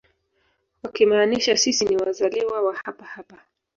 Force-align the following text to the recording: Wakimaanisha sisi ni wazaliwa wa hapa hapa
Wakimaanisha 0.83 1.57
sisi 1.57 1.85
ni 1.85 1.97
wazaliwa 1.97 2.61
wa 2.61 2.75
hapa 2.83 3.05
hapa 3.05 3.37